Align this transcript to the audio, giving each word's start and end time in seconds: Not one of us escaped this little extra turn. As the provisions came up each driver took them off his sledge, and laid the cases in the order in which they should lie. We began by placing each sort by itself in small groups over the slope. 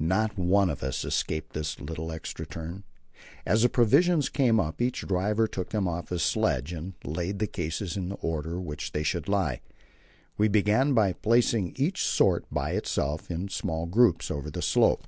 Not 0.00 0.38
one 0.38 0.70
of 0.70 0.82
us 0.82 1.04
escaped 1.04 1.52
this 1.52 1.78
little 1.78 2.10
extra 2.10 2.46
turn. 2.46 2.84
As 3.44 3.60
the 3.60 3.68
provisions 3.68 4.30
came 4.30 4.58
up 4.58 4.80
each 4.80 5.06
driver 5.06 5.46
took 5.46 5.68
them 5.72 5.86
off 5.86 6.08
his 6.08 6.22
sledge, 6.22 6.72
and 6.72 6.94
laid 7.04 7.38
the 7.38 7.46
cases 7.46 7.94
in 7.94 8.08
the 8.08 8.14
order 8.14 8.52
in 8.56 8.64
which 8.64 8.92
they 8.92 9.02
should 9.02 9.28
lie. 9.28 9.60
We 10.38 10.48
began 10.48 10.94
by 10.94 11.12
placing 11.12 11.74
each 11.76 12.02
sort 12.02 12.46
by 12.50 12.70
itself 12.70 13.30
in 13.30 13.50
small 13.50 13.84
groups 13.84 14.30
over 14.30 14.50
the 14.50 14.62
slope. 14.62 15.06